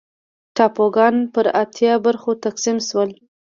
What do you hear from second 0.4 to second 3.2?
ټاپوګان پر اتیا برخو تقسیم شول.